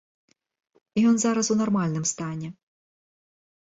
[1.11, 2.47] Ён зараз у нармальным стане.